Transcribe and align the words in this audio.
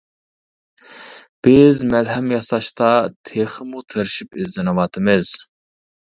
بىز 1.47 1.81
مەلھەم 1.91 2.31
ياساشتا 2.35 2.89
تېخىمۇ 3.31 3.85
تىرىشىپ 3.95 4.41
ئىزدىنىۋاتىمىز. 4.43 5.37